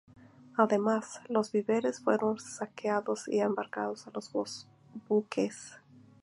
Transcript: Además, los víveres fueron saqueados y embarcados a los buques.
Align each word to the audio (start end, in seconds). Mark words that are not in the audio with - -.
Además, 0.57 1.21
los 1.29 1.51
víveres 1.51 1.99
fueron 1.99 2.39
saqueados 2.39 3.27
y 3.27 3.37
embarcados 3.39 4.07
a 4.07 4.11
los 4.15 4.31
buques. 5.07 5.77